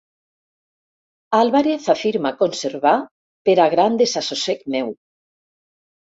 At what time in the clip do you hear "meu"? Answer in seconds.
4.77-4.91